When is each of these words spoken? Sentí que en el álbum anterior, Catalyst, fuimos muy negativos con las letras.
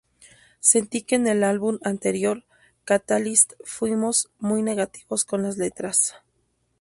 Sentí 0.61 1.03
que 1.03 1.13
en 1.13 1.27
el 1.27 1.43
álbum 1.43 1.77
anterior, 1.83 2.43
Catalyst, 2.85 3.53
fuimos 3.63 4.31
muy 4.39 4.63
negativos 4.63 5.25
con 5.25 5.43
las 5.43 5.57
letras. 5.59 6.15